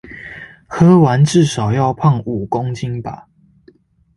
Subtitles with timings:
[0.67, 3.27] 喝完至少要胖五公斤吧